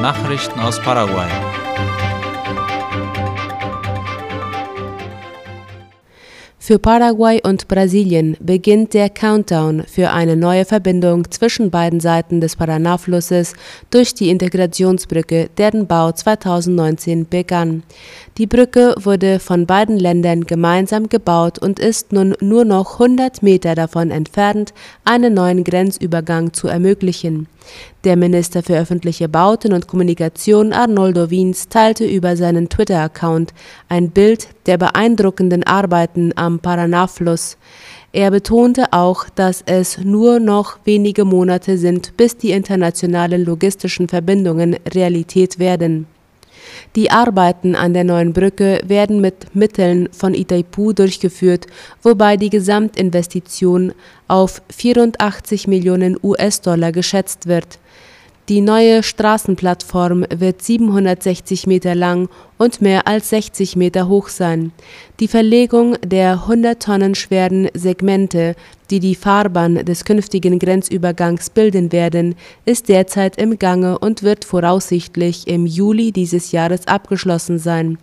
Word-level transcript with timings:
Nachrichten 0.00 0.58
aus 0.60 0.80
Paraguay. 0.80 1.28
Für 6.58 6.78
Paraguay 6.78 7.40
und 7.42 7.68
Brasilien 7.68 8.36
beginnt 8.40 8.94
der 8.94 9.10
Countdown 9.10 9.82
für 9.86 10.10
eine 10.10 10.36
neue 10.36 10.64
Verbindung 10.64 11.30
zwischen 11.30 11.70
beiden 11.70 12.00
Seiten 12.00 12.40
des 12.40 12.56
Paraná-Flusses 12.56 13.54
durch 13.90 14.14
die 14.14 14.30
Integrationsbrücke, 14.30 15.50
deren 15.58 15.86
Bau 15.86 16.12
2019 16.12 17.26
begann. 17.28 17.82
Die 18.38 18.46
Brücke 18.46 18.94
wurde 18.98 19.38
von 19.38 19.66
beiden 19.66 19.98
Ländern 19.98 20.44
gemeinsam 20.44 21.08
gebaut 21.08 21.58
und 21.58 21.78
ist 21.78 22.12
nun 22.12 22.36
nur 22.40 22.64
noch 22.64 23.00
100 23.00 23.42
Meter 23.42 23.74
davon 23.74 24.10
entfernt, 24.10 24.72
einen 25.04 25.34
neuen 25.34 25.64
Grenzübergang 25.64 26.52
zu 26.52 26.68
ermöglichen. 26.68 27.48
Der 28.04 28.16
Minister 28.16 28.62
für 28.62 28.78
öffentliche 28.78 29.28
Bauten 29.28 29.74
und 29.74 29.86
Kommunikation 29.86 30.72
Arnoldo 30.72 31.28
Wiens 31.28 31.68
teilte 31.68 32.06
über 32.06 32.34
seinen 32.34 32.70
Twitter-Account 32.70 33.52
ein 33.90 34.08
Bild 34.08 34.48
der 34.64 34.78
beeindruckenden 34.78 35.64
Arbeiten 35.64 36.32
am 36.34 36.60
Paraná-Fluss. 36.60 37.58
Er 38.12 38.30
betonte 38.30 38.94
auch, 38.94 39.28
dass 39.28 39.62
es 39.66 39.98
nur 39.98 40.40
noch 40.40 40.78
wenige 40.84 41.26
Monate 41.26 41.76
sind, 41.76 42.16
bis 42.16 42.38
die 42.38 42.52
internationalen 42.52 43.44
logistischen 43.44 44.08
Verbindungen 44.08 44.76
Realität 44.94 45.58
werden. 45.58 46.06
Die 46.96 47.10
Arbeiten 47.10 47.74
an 47.74 47.92
der 47.92 48.04
neuen 48.04 48.32
Brücke 48.32 48.80
werden 48.86 49.20
mit 49.20 49.54
Mitteln 49.54 50.08
von 50.10 50.32
Itaipu 50.32 50.94
durchgeführt, 50.94 51.66
wobei 52.02 52.38
die 52.38 52.50
Gesamtinvestition 52.50 53.92
auf 54.26 54.62
84 54.70 55.68
Millionen 55.68 56.16
US-Dollar 56.22 56.92
geschätzt 56.92 57.46
wird. 57.46 57.79
Die 58.50 58.62
neue 58.62 59.04
Straßenplattform 59.04 60.26
wird 60.28 60.60
760 60.60 61.68
Meter 61.68 61.94
lang 61.94 62.28
und 62.58 62.82
mehr 62.82 63.06
als 63.06 63.30
60 63.30 63.76
Meter 63.76 64.08
hoch 64.08 64.26
sein. 64.26 64.72
Die 65.20 65.28
Verlegung 65.28 65.96
der 66.04 66.32
100 66.32 66.82
Tonnen 66.82 67.14
schweren 67.14 67.68
Segmente, 67.74 68.56
die 68.90 68.98
die 68.98 69.14
Fahrbahn 69.14 69.84
des 69.84 70.04
künftigen 70.04 70.58
Grenzübergangs 70.58 71.50
bilden 71.50 71.92
werden, 71.92 72.34
ist 72.64 72.88
derzeit 72.88 73.38
im 73.38 73.56
Gange 73.56 74.00
und 74.00 74.24
wird 74.24 74.44
voraussichtlich 74.44 75.46
im 75.46 75.64
Juli 75.64 76.10
dieses 76.10 76.50
Jahres 76.50 76.88
abgeschlossen 76.88 77.60
sein 77.60 77.98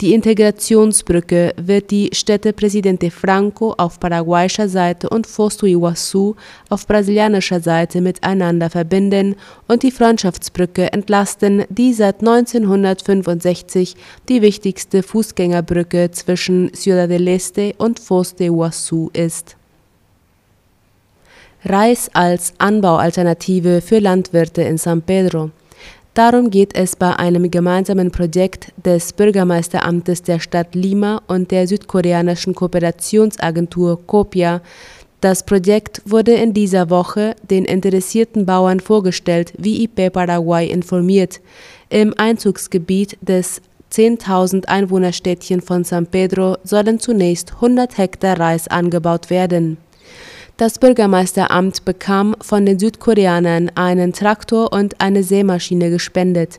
die 0.00 0.14
Integrationsbrücke 0.14 1.54
wird 1.56 1.90
die 1.90 2.10
Städte 2.12 2.52
Presidente 2.52 3.10
Franco 3.10 3.72
auf 3.76 4.00
paraguayischer 4.00 4.68
Seite 4.68 5.08
und 5.08 5.26
Foz 5.26 5.56
do 5.56 5.66
Iguaçu 5.66 6.34
auf 6.70 6.86
brasilianischer 6.86 7.60
Seite 7.60 8.00
miteinander 8.00 8.68
verbinden 8.68 9.36
und 9.68 9.82
die 9.82 9.92
Freundschaftsbrücke 9.92 10.92
entlasten, 10.92 11.64
die 11.68 11.92
seit 11.92 12.20
1965 12.20 13.94
die 14.28 14.42
wichtigste 14.42 15.02
Fußgängerbrücke 15.02 16.10
zwischen 16.10 16.72
Ciudad 16.74 17.10
del 17.10 17.28
Este 17.28 17.74
und 17.78 18.00
Foz 18.00 18.34
de 18.34 18.48
Iguaçu 18.48 19.14
ist. 19.16 19.56
Reis 21.64 22.10
als 22.12 22.54
Anbaualternative 22.58 23.82
für 23.82 24.00
Landwirte 24.00 24.62
in 24.62 24.78
San 24.78 25.00
Pedro 25.00 25.50
Darum 26.14 26.50
geht 26.50 26.74
es 26.74 26.94
bei 26.94 27.16
einem 27.16 27.50
gemeinsamen 27.50 28.10
Projekt 28.10 28.72
des 28.84 29.14
Bürgermeisteramtes 29.14 30.22
der 30.22 30.40
Stadt 30.40 30.74
Lima 30.74 31.22
und 31.26 31.50
der 31.50 31.66
südkoreanischen 31.66 32.54
Kooperationsagentur 32.54 33.98
COPIA. 34.06 34.60
Das 35.22 35.46
Projekt 35.46 36.02
wurde 36.04 36.34
in 36.34 36.52
dieser 36.52 36.90
Woche 36.90 37.34
den 37.48 37.64
interessierten 37.64 38.44
Bauern 38.44 38.80
vorgestellt, 38.80 39.54
wie 39.56 39.84
IP 39.84 40.12
Paraguay 40.12 40.66
informiert. 40.68 41.40
Im 41.88 42.12
Einzugsgebiet 42.18 43.16
des 43.22 43.62
10.000 43.90 44.66
Einwohnerstädtchen 44.66 45.62
von 45.62 45.84
San 45.84 46.06
Pedro 46.06 46.58
sollen 46.62 46.98
zunächst 46.98 47.54
100 47.54 47.96
Hektar 47.96 48.38
Reis 48.38 48.68
angebaut 48.68 49.30
werden. 49.30 49.78
Das 50.56 50.78
Bürgermeisteramt 50.78 51.84
bekam 51.84 52.36
von 52.40 52.66
den 52.66 52.78
Südkoreanern 52.78 53.70
einen 53.74 54.12
Traktor 54.12 54.72
und 54.72 55.00
eine 55.00 55.22
Sämaschine 55.22 55.90
gespendet. 55.90 56.58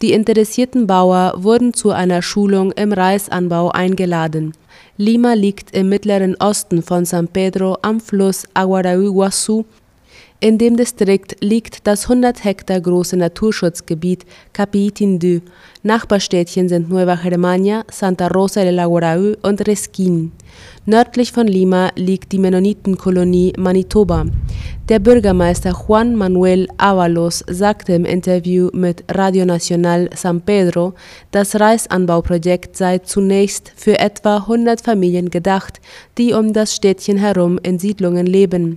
Die 0.00 0.12
interessierten 0.12 0.86
Bauer 0.86 1.34
wurden 1.36 1.74
zu 1.74 1.90
einer 1.90 2.22
Schulung 2.22 2.72
im 2.72 2.92
Reisanbau 2.92 3.70
eingeladen. 3.70 4.52
Lima 4.96 5.32
liegt 5.32 5.74
im 5.74 5.88
mittleren 5.88 6.36
Osten 6.36 6.82
von 6.82 7.04
San 7.04 7.28
Pedro 7.28 7.78
am 7.82 8.00
Fluss 8.00 8.46
Aguaraiguaçu 8.54 9.64
in 10.42 10.58
dem 10.58 10.76
Distrikt 10.76 11.36
liegt 11.40 11.86
das 11.86 12.04
100 12.10 12.42
Hektar 12.42 12.80
große 12.80 13.16
Naturschutzgebiet 13.16 14.26
Capitindu. 14.52 15.40
Nachbarstädtchen 15.84 16.68
sind 16.68 16.90
Nueva 16.90 17.14
Germania, 17.14 17.84
Santa 17.88 18.26
Rosa 18.26 18.64
del 18.64 18.80
Aguaraú 18.80 19.36
und 19.42 19.66
Resquin. 19.68 20.32
Nördlich 20.84 21.30
von 21.30 21.46
Lima 21.46 21.90
liegt 21.94 22.32
die 22.32 22.40
Mennonitenkolonie 22.40 23.52
Manitoba. 23.56 24.26
Der 24.88 24.98
Bürgermeister 24.98 25.76
Juan 25.86 26.16
Manuel 26.16 26.66
Avalos 26.76 27.44
sagte 27.48 27.92
im 27.92 28.04
Interview 28.04 28.68
mit 28.72 29.04
Radio 29.08 29.44
Nacional 29.44 30.10
San 30.16 30.40
Pedro, 30.40 30.94
das 31.30 31.58
Reisanbauprojekt 31.58 32.76
sei 32.76 32.98
zunächst 32.98 33.72
für 33.76 34.00
etwa 34.00 34.38
100 34.38 34.80
Familien 34.80 35.30
gedacht, 35.30 35.80
die 36.18 36.32
um 36.32 36.52
das 36.52 36.74
Städtchen 36.74 37.18
herum 37.18 37.60
in 37.62 37.78
Siedlungen 37.78 38.26
leben. 38.26 38.74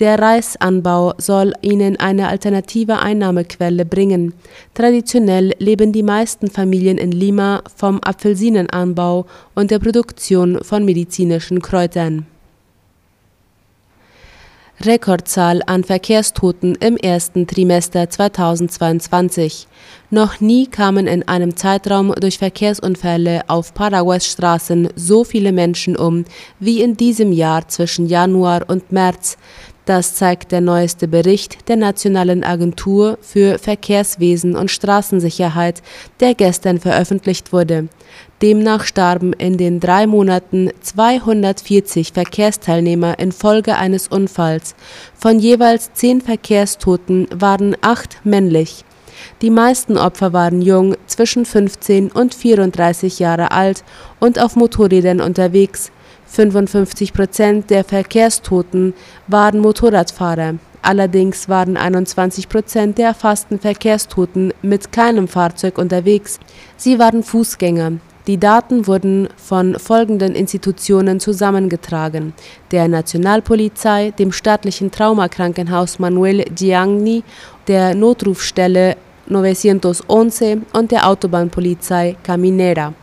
Der 0.00 0.18
Reisanbau 0.18 1.12
soll 1.18 1.52
ihnen 1.60 2.00
eine 2.00 2.28
alternative 2.28 3.00
Einnahmequelle 3.00 3.84
bringen. 3.84 4.32
Traditionell 4.72 5.54
leben 5.58 5.92
die 5.92 6.02
meisten 6.02 6.50
Familien 6.50 6.96
in 6.96 7.12
Lima 7.12 7.62
vom 7.76 8.00
Apfelsinenanbau 8.02 9.26
und 9.54 9.70
der 9.70 9.78
Produktion 9.78 10.64
von 10.64 10.86
medizinischen 10.86 11.60
Kräutern. 11.60 12.24
Rekordzahl 14.82 15.60
an 15.66 15.84
Verkehrstoten 15.84 16.74
im 16.76 16.96
ersten 16.96 17.46
Trimester 17.46 18.08
2022. 18.08 19.66
Noch 20.08 20.40
nie 20.40 20.68
kamen 20.68 21.06
in 21.06 21.28
einem 21.28 21.54
Zeitraum 21.54 22.14
durch 22.18 22.38
Verkehrsunfälle 22.38 23.42
auf 23.48 23.74
Paraguays 23.74 24.24
Straßen 24.24 24.88
so 24.96 25.24
viele 25.24 25.52
Menschen 25.52 25.98
um 25.98 26.24
wie 26.58 26.80
in 26.80 26.96
diesem 26.96 27.30
Jahr 27.30 27.68
zwischen 27.68 28.06
Januar 28.06 28.70
und 28.70 28.90
März. 28.90 29.36
Das 29.90 30.14
zeigt 30.14 30.52
der 30.52 30.60
neueste 30.60 31.08
Bericht 31.08 31.68
der 31.68 31.74
Nationalen 31.74 32.44
Agentur 32.44 33.18
für 33.22 33.58
Verkehrswesen 33.58 34.54
und 34.54 34.70
Straßensicherheit, 34.70 35.82
der 36.20 36.36
gestern 36.36 36.78
veröffentlicht 36.78 37.52
wurde. 37.52 37.88
Demnach 38.40 38.84
starben 38.84 39.32
in 39.32 39.56
den 39.56 39.80
drei 39.80 40.06
Monaten 40.06 40.70
240 40.80 42.12
Verkehrsteilnehmer 42.12 43.18
infolge 43.18 43.74
eines 43.74 44.06
Unfalls. 44.06 44.76
Von 45.18 45.40
jeweils 45.40 45.92
zehn 45.92 46.20
Verkehrstoten 46.20 47.26
waren 47.34 47.76
acht 47.80 48.20
männlich. 48.22 48.84
Die 49.42 49.50
meisten 49.50 49.98
Opfer 49.98 50.32
waren 50.32 50.62
jung, 50.62 50.94
zwischen 51.08 51.44
15 51.44 52.12
und 52.12 52.32
34 52.36 53.18
Jahre 53.18 53.50
alt 53.50 53.82
und 54.20 54.38
auf 54.40 54.54
Motorrädern 54.54 55.20
unterwegs. 55.20 55.90
55 56.30 57.12
Prozent 57.12 57.70
der 57.70 57.82
Verkehrstoten 57.82 58.94
waren 59.26 59.58
Motorradfahrer. 59.58 60.54
Allerdings 60.80 61.48
waren 61.48 61.76
21 61.76 62.48
Prozent 62.48 62.98
der 62.98 63.08
erfassten 63.08 63.58
Verkehrstoten 63.58 64.54
mit 64.62 64.92
keinem 64.92 65.26
Fahrzeug 65.26 65.76
unterwegs. 65.76 66.38
Sie 66.76 67.00
waren 67.00 67.24
Fußgänger. 67.24 67.94
Die 68.28 68.38
Daten 68.38 68.86
wurden 68.86 69.28
von 69.36 69.76
folgenden 69.78 70.36
Institutionen 70.36 71.18
zusammengetragen: 71.18 72.32
der 72.70 72.86
Nationalpolizei, 72.86 74.12
dem 74.12 74.30
staatlichen 74.30 74.92
Traumakrankenhaus 74.92 75.98
Manuel 75.98 76.44
Gianni, 76.54 77.24
der 77.66 77.94
Notrufstelle 77.94 78.96
911 79.26 80.62
und 80.72 80.92
der 80.92 81.08
Autobahnpolizei 81.08 82.16
Caminera. 82.22 82.94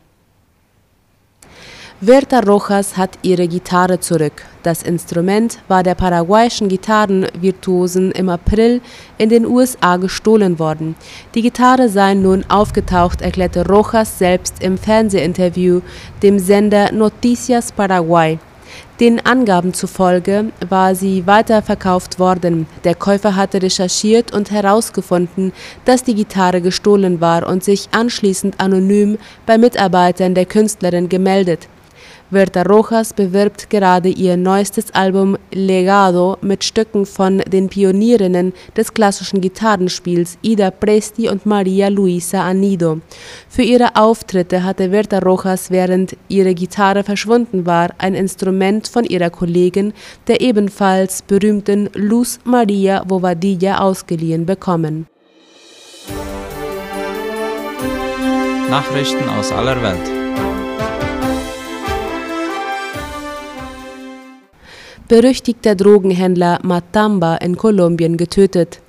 Berta 2.00 2.42
Rojas 2.42 2.96
hat 2.96 3.18
ihre 3.24 3.48
Gitarre 3.48 4.00
zurück. 4.00 4.46
Das 4.62 4.84
Instrument 4.84 5.58
war 5.68 5.82
der 5.82 5.96
paraguayischen 5.96 6.68
Gitarrenvirtuosen 6.68 8.12
im 8.12 8.30
April 8.30 8.82
in 9.18 9.30
den 9.30 9.48
USA 9.48 9.98
gestohlen 9.98 10.60
worden. 10.60 10.96
Die 11.34 11.42
Gitarre 11.42 11.90
sei 11.90 12.14
nun 12.14 12.46
aufgetaucht, 12.50 13.24
erklärte 13.24 13.68
Rojas 13.68 14.20
selbst 14.20 14.62
im 14.62 14.78
Fernsehinterview 14.78 15.82
dem 16.22 16.38
Sender 16.38 16.92
Noticias 16.92 17.72
Paraguay. 17.72 18.38
Den 19.00 19.26
Angaben 19.26 19.74
zufolge 19.74 20.52
war 20.70 20.94
sie 20.94 21.26
weiterverkauft 21.26 22.20
worden. 22.20 22.68
Der 22.84 22.94
Käufer 22.94 23.36
hatte 23.36 23.60
recherchiert 23.64 24.36
und 24.36 24.52
herausgefunden, 24.52 25.52
dass 25.86 26.04
die 26.04 26.14
Gitarre 26.14 26.62
gestohlen 26.62 27.22
war 27.22 27.48
und 27.48 27.64
sich 27.64 27.90
anschließend 27.92 28.60
anonym 28.60 29.18
bei 29.48 29.58
Mitarbeitern 29.58 30.36
der 30.36 30.46
Künstlerin 30.46 31.10
gemeldet. 31.10 31.68
Berta 32.30 32.64
Rojas 32.64 33.14
bewirbt 33.14 33.70
gerade 33.70 34.10
ihr 34.10 34.36
neuestes 34.36 34.94
Album 34.94 35.38
Legado 35.54 36.38
mit 36.42 36.66
Stücken 36.66 37.06
von 37.06 37.38
den 37.40 37.70
Pionierinnen 37.70 38.52
des 38.76 38.94
klassischen 38.94 39.40
Gitarrenspiels 39.40 40.38
Ida 40.42 40.72
Presti 40.72 41.30
und 41.30 41.46
Maria 41.46 41.88
Luisa 41.88 42.44
Anido. 42.44 43.00
Für 43.48 43.62
ihre 43.62 43.96
Auftritte 43.96 44.64
hatte 44.66 44.90
Berta 44.90 45.20
Rojas, 45.20 45.72
während 45.72 46.18
ihre 46.28 46.54
Gitarre 46.54 47.04
verschwunden 47.04 47.66
war, 47.66 47.92
ein 47.98 48.14
Instrument 48.14 48.90
von 48.90 49.06
ihrer 49.06 49.30
Kollegin, 49.30 49.94
der 50.28 50.42
ebenfalls 50.42 51.22
berühmten 51.22 51.90
Luz 51.94 52.40
Maria 52.44 53.06
Bobadilla, 53.06 53.78
ausgeliehen 53.80 54.46
bekommen. 54.46 55.08
Nachrichten 58.70 59.30
aus 59.30 59.54
aller 59.54 59.82
Welt. 59.82 60.27
Berüchtigter 65.08 65.76
Drogenhändler 65.76 66.60
Matamba 66.64 67.38
in 67.38 67.56
Kolumbien 67.56 68.18
getötet. 68.18 68.82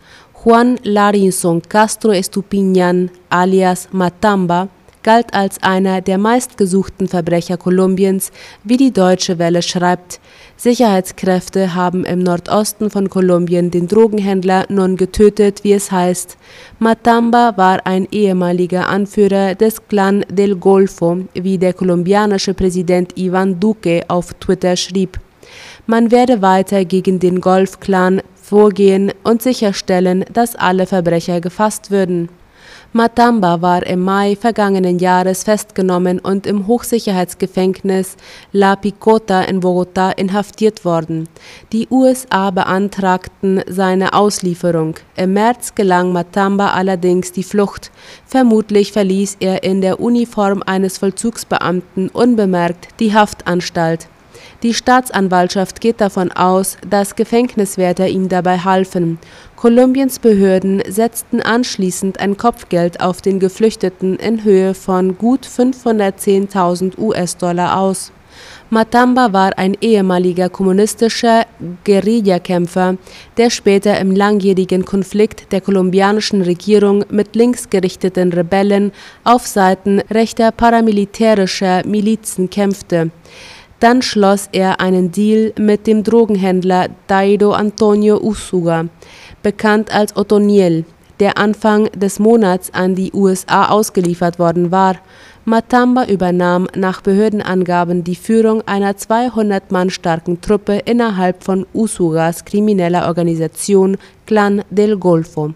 Juan 0.45 0.79
Larinson 0.83 1.63
Castro 1.63 2.11
Estupiñan 2.11 3.11
alias 3.29 3.89
Matamba 3.93 4.69
galt 5.05 5.33
als 5.33 5.63
einer 5.63 6.01
der 6.01 6.19
meistgesuchten 6.19 7.09
Verbrecher 7.09 7.57
Kolumbiens, 7.57 8.33
wie 8.65 8.77
die 8.77 8.93
Deutsche 8.93 9.39
Welle 9.39 9.63
schreibt. 9.63 10.21
Sicherheitskräfte 10.57 11.75
haben 11.75 12.05
im 12.05 12.19
Nordosten 12.19 12.91
von 12.91 13.09
Kolumbien 13.09 13.71
den 13.71 13.87
Drogenhändler 13.87 14.67
nun 14.69 14.97
getötet, 14.97 15.63
wie 15.63 15.73
es 15.73 15.93
heißt. 15.93 16.37
Matamba 16.81 17.57
war 17.57 17.87
ein 17.87 18.09
ehemaliger 18.11 18.89
Anführer 18.89 19.55
des 19.55 19.87
Clan 19.87 20.25
del 20.29 20.57
Golfo, 20.57 21.19
wie 21.35 21.59
der 21.59 21.75
kolumbianische 21.75 22.55
Präsident 22.55 23.17
Ivan 23.17 23.61
Duque 23.61 24.05
auf 24.09 24.35
Twitter 24.35 24.77
schrieb. 24.77 25.19
Man 25.87 26.11
werde 26.11 26.43
weiter 26.43 26.85
gegen 26.85 27.19
den 27.19 27.41
Golf-Clan 27.41 28.23
vorgehen 28.35 29.13
und 29.25 29.43
sicherstellen, 29.43 30.25
dass 30.33 30.57
alle 30.57 30.87
Verbrecher 30.87 31.41
gefasst 31.41 31.91
würden. 31.91 32.29
Matamba 32.95 33.61
war 33.61 33.87
im 33.87 34.01
Mai 34.01 34.35
vergangenen 34.35 34.99
Jahres 34.99 35.45
festgenommen 35.45 36.21
und 36.21 36.47
im 36.47 36.67
Hochsicherheitsgefängnis 36.67 38.17
La 38.53 38.77
Picota 38.77 39.43
in 39.43 39.61
Bogotá 39.61 40.11
inhaftiert 40.17 40.87
worden. 40.87 41.29
Die 41.73 41.87
USA 41.91 42.51
beantragten 42.51 43.63
seine 43.69 44.15
Auslieferung. 44.15 44.95
Im 45.17 45.35
März 45.35 45.75
gelang 45.75 46.13
Matamba 46.13 46.71
allerdings 46.71 47.31
die 47.31 47.43
Flucht. 47.43 47.91
Vermutlich 48.25 48.93
verließ 48.93 49.37
er 49.41 49.65
in 49.65 49.83
der 49.83 50.01
Uniform 50.01 50.63
eines 50.65 50.97
Vollzugsbeamten 50.97 52.09
unbemerkt 52.09 52.89
die 53.01 53.13
Haftanstalt. 53.13 54.09
Die 54.65 54.75
Staatsanwaltschaft 54.75 55.81
geht 55.81 56.01
davon 56.01 56.33
aus, 56.33 56.79
dass 56.89 57.15
Gefängniswärter 57.15 58.09
ihm 58.09 58.29
dabei 58.29 58.59
halfen. 58.59 59.21
Kolumbiens 59.55 60.19
Behörden 60.19 60.83
setzten 60.89 61.41
anschließend 61.41 62.19
ein 62.19 62.37
Kopfgeld 62.37 63.01
auf 63.01 63.23
den 63.23 63.39
Geflüchteten 63.39 64.17
in 64.17 64.43
Höhe 64.43 64.75
von 64.75 65.17
gut 65.17 65.47
510.000 65.47 66.99
US-Dollar 66.99 67.79
aus. 67.79 68.11
Matamba 68.71 69.33
war 69.33 69.57
ein 69.59 69.77
ehemaliger 69.81 70.49
kommunistischer 70.49 71.47
Guerillakämpfer, 71.85 72.97
der 73.37 73.51
später 73.51 73.99
im 73.99 74.15
langjährigen 74.15 74.85
Konflikt 74.85 75.53
der 75.53 75.61
kolumbianischen 75.61 76.43
Regierung 76.43 77.05
mit 77.11 77.35
linksgerichteten 77.35 78.33
Rebellen 78.33 78.93
auf 79.25 79.47
Seiten 79.47 80.01
rechter 80.11 80.51
paramilitärischer 80.51 81.87
Milizen 81.87 82.51
kämpfte. 82.51 83.11
Dann 83.81 84.03
schloss 84.03 84.49
er 84.51 84.81
einen 84.81 85.13
Deal 85.13 85.53
mit 85.59 85.87
dem 85.87 86.03
Drogenhändler 86.03 86.89
Daido 87.07 87.53
Antonio 87.53 88.19
Usuga, 88.21 88.87
bekannt 89.43 89.93
als 89.93 90.17
Otoniel, 90.17 90.85
der 91.21 91.39
Anfang 91.39 91.87
des 91.93 92.19
Monats 92.19 92.73
an 92.75 92.95
die 92.95 93.13
USA 93.13 93.69
ausgeliefert 93.69 94.39
worden 94.39 94.71
war. 94.71 94.97
Matamba 95.45 96.05
übernahm 96.07 96.67
nach 96.75 97.01
Behördenangaben 97.01 98.05
die 98.05 98.17
Führung 98.17 98.63
einer 98.67 98.97
200 98.97 99.71
Mann 99.73 99.91
starken 99.91 100.41
Truppe 100.41 100.81
innerhalb 100.85 101.43
von 101.43 101.65
Usugas 101.73 102.45
krimineller 102.45 103.07
Organisation 103.07 103.97
Clan 104.27 104.63
del 104.71 104.97
Golfo. 104.97 105.55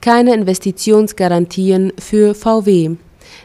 Keine 0.00 0.34
Investitionsgarantien 0.34 1.92
für 1.98 2.34
VW. 2.34 2.96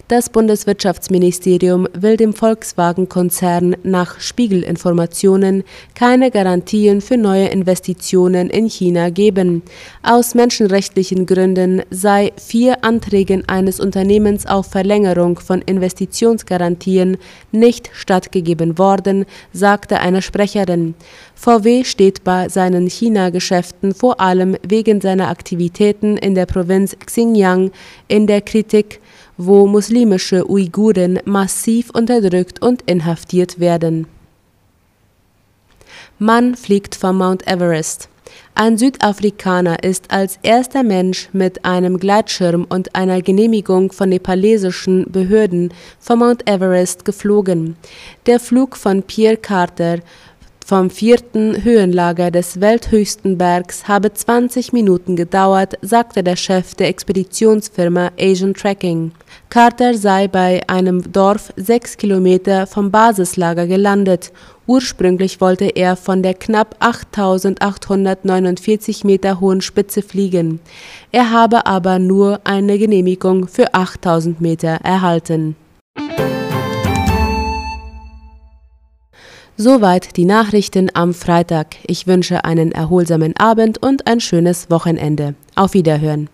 Das 0.07 0.29
Bundeswirtschaftsministerium 0.29 1.87
will 1.93 2.17
dem 2.17 2.33
Volkswagen-Konzern 2.33 3.75
nach 3.83 4.19
Spiegelinformationen 4.19 5.63
keine 5.93 6.31
Garantien 6.31 7.01
für 7.01 7.17
neue 7.17 7.47
Investitionen 7.49 8.49
in 8.49 8.67
China 8.67 9.11
geben. 9.11 9.61
Aus 10.01 10.33
menschenrechtlichen 10.33 11.27
Gründen 11.27 11.83
sei 11.91 12.31
vier 12.37 12.83
Anträgen 12.83 13.47
eines 13.47 13.79
Unternehmens 13.79 14.47
auf 14.47 14.67
Verlängerung 14.67 15.39
von 15.39 15.61
Investitionsgarantien 15.61 17.17
nicht 17.51 17.91
stattgegeben 17.93 18.79
worden, 18.79 19.25
sagte 19.53 19.99
eine 19.99 20.21
Sprecherin. 20.23 20.95
VW 21.35 21.83
steht 21.83 22.23
bei 22.23 22.49
seinen 22.49 22.89
China-Geschäften 22.89 23.93
vor 23.93 24.19
allem 24.19 24.57
wegen 24.67 25.01
seiner 25.01 25.29
Aktivitäten 25.29 26.17
in 26.17 26.35
der 26.35 26.45
Provinz 26.47 26.97
Xinjiang 27.05 27.71
in 28.07 28.27
der 28.27 28.41
Kritik, 28.41 28.99
wo 29.41 29.65
muslimische 29.67 30.49
Uiguren 30.49 31.19
massiv 31.23 31.91
unterdrückt 31.91 32.61
und 32.61 32.81
inhaftiert 32.81 33.57
werden. 33.57 34.05
Mann 36.19 36.55
fliegt 36.55 36.93
vom 36.93 37.19
Mount 37.19 37.47
Everest. 37.47 38.09
Ein 38.53 38.77
Südafrikaner 38.77 39.81
ist 39.81 40.11
als 40.11 40.37
erster 40.43 40.83
Mensch 40.83 41.29
mit 41.31 41.63
einem 41.63 41.97
Gleitschirm 41.97 42.65
und 42.67 42.93
einer 42.93 43.21
Genehmigung 43.21 43.93
von 43.93 44.09
nepalesischen 44.09 45.09
Behörden 45.09 45.73
vom 46.01 46.19
Mount 46.19 46.45
Everest 46.45 47.05
geflogen. 47.05 47.77
Der 48.25 48.41
Flug 48.41 48.75
von 48.75 49.03
Pierre 49.03 49.37
Carter 49.37 49.99
vom 50.69 50.89
vierten 50.91 51.63
Höhenlager 51.63 52.29
des 52.29 52.61
welthöchsten 52.61 53.39
Bergs 53.39 53.87
habe 53.87 54.13
20 54.13 54.71
Minuten 54.71 55.15
gedauert, 55.15 55.73
sagte 55.81 56.23
der 56.23 56.35
Chef 56.35 56.75
der 56.75 56.89
Expeditionsfirma 56.89 58.11
Asian 58.19 58.53
Tracking. 58.53 59.11
Carter 59.49 59.95
sei 59.95 60.27
bei 60.27 60.61
einem 60.67 61.11
Dorf 61.11 61.51
sechs 61.55 61.97
Kilometer 61.97 62.67
vom 62.67 62.91
Basislager 62.91 63.65
gelandet. 63.65 64.31
Ursprünglich 64.67 65.41
wollte 65.41 65.65
er 65.65 65.95
von 65.95 66.21
der 66.21 66.35
knapp 66.35 66.75
8849 66.77 69.03
Meter 69.03 69.39
hohen 69.39 69.61
Spitze 69.61 70.03
fliegen. 70.03 70.59
Er 71.11 71.31
habe 71.31 71.65
aber 71.65 71.97
nur 71.97 72.41
eine 72.43 72.77
Genehmigung 72.77 73.47
für 73.47 73.73
8000 73.73 74.39
Meter 74.39 74.77
erhalten. 74.83 75.55
Soweit 79.61 80.15
die 80.15 80.23
Nachrichten 80.23 80.89
am 80.93 81.13
Freitag. 81.13 81.75
Ich 81.85 82.07
wünsche 82.07 82.45
einen 82.45 82.71
erholsamen 82.71 83.35
Abend 83.35 83.77
und 83.83 84.07
ein 84.07 84.21
schönes 84.21 84.71
Wochenende. 84.71 85.35
Auf 85.53 85.73
Wiederhören. 85.73 86.29